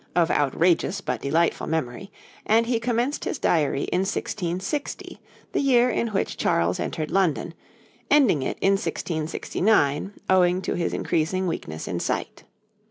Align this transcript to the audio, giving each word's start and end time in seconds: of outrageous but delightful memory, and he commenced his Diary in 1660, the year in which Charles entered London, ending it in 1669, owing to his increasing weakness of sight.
of 0.15 0.31
outrageous 0.31 0.99
but 0.99 1.21
delightful 1.21 1.67
memory, 1.67 2.11
and 2.43 2.65
he 2.65 2.79
commenced 2.79 3.23
his 3.23 3.37
Diary 3.37 3.83
in 3.83 3.99
1660, 3.99 5.21
the 5.51 5.59
year 5.59 5.91
in 5.91 6.07
which 6.07 6.37
Charles 6.37 6.79
entered 6.79 7.11
London, 7.11 7.53
ending 8.09 8.41
it 8.41 8.57
in 8.61 8.71
1669, 8.71 10.13
owing 10.27 10.59
to 10.63 10.73
his 10.73 10.91
increasing 10.95 11.45
weakness 11.45 11.87
of 11.87 12.01
sight. 12.01 12.45